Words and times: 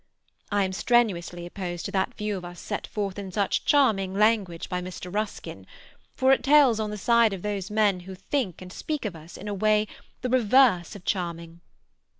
I 0.51 0.63
am 0.63 0.73
strenuously 0.73 1.45
opposed 1.45 1.85
to 1.85 1.91
that 1.91 2.15
view 2.15 2.35
of 2.35 2.43
us 2.43 2.59
set 2.59 2.87
forth 2.87 3.19
in 3.19 3.31
such 3.31 3.65
charming 3.65 4.15
language 4.15 4.67
by 4.67 4.81
Mr. 4.81 5.13
Ruskin—for 5.13 6.31
it 6.31 6.43
tells 6.43 6.79
on 6.79 6.89
the 6.89 6.97
side 6.97 7.33
of 7.33 7.43
those 7.43 7.69
men 7.69 7.99
who 7.99 8.15
think 8.15 8.63
and 8.63 8.73
speak 8.73 9.05
of 9.05 9.15
us 9.15 9.37
in 9.37 9.47
a 9.47 9.53
way 9.53 9.87
the 10.21 10.29
reverse 10.29 10.95
of 10.95 11.05
charming. 11.05 11.61